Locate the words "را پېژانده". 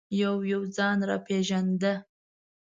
1.09-1.93